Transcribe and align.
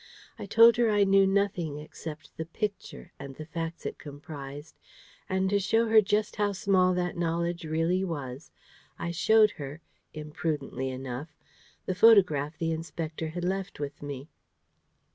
I 0.39 0.47
told 0.47 0.77
her 0.77 0.89
I 0.89 1.03
knew 1.03 1.27
nothing 1.27 1.77
except 1.77 2.35
the 2.35 2.45
Picture 2.47 3.11
and 3.19 3.35
the 3.35 3.45
facts 3.45 3.85
it 3.85 3.99
comprised; 3.99 4.79
and 5.29 5.47
to 5.51 5.59
show 5.59 5.89
her 5.89 6.01
just 6.01 6.37
how 6.37 6.53
small 6.53 6.95
that 6.95 7.15
knowledge 7.17 7.65
really 7.65 8.03
was, 8.03 8.49
I 8.97 9.11
showed 9.11 9.51
her 9.61 9.79
(imprudently 10.15 10.89
enough) 10.89 11.37
the 11.85 11.93
photograph 11.93 12.57
the 12.57 12.71
Inspector 12.71 13.27
had 13.27 13.43
left 13.43 13.79
with 13.79 14.01
me. 14.01 14.27